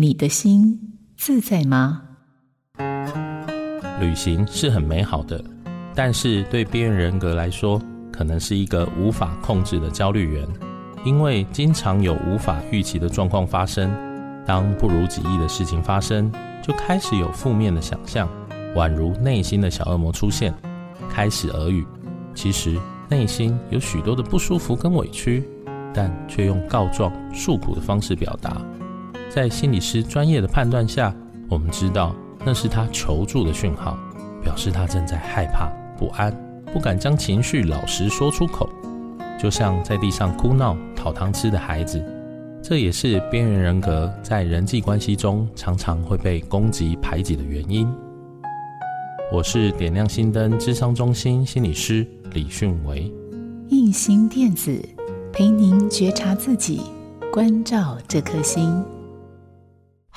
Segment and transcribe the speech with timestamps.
[0.00, 0.78] 你的心
[1.16, 2.02] 自在吗？
[4.00, 5.42] 旅行是很美好的，
[5.92, 7.82] 但是对边缘人格来说，
[8.12, 10.46] 可能是一个无法控制的焦虑源，
[11.04, 13.90] 因为经常有无法预期的状况发生。
[14.46, 16.30] 当不如己意的事情发生，
[16.62, 18.28] 就开始有负面的想象，
[18.76, 20.54] 宛如内心的小恶魔出现，
[21.10, 21.84] 开始耳语。
[22.36, 22.78] 其实
[23.08, 25.42] 内心有许多的不舒服跟委屈，
[25.92, 28.64] 但却用告状诉苦的方式表达。
[29.38, 31.14] 在心理师专业的判断下，
[31.48, 32.12] 我们知道
[32.44, 33.96] 那是他求助的讯号，
[34.42, 36.36] 表示他正在害怕、不安，
[36.72, 38.68] 不敢将情绪老实说出口，
[39.40, 42.04] 就像在地上哭闹、讨糖吃的孩子。
[42.60, 47.88] 这也是边缘人格在人际关系中常常会被攻击、排挤的原因。
[49.32, 53.08] 我是点亮心灯智商中心心理师李迅维，
[53.68, 54.84] 印心电子
[55.32, 56.82] 陪您觉察自己，
[57.32, 58.84] 关照这颗心。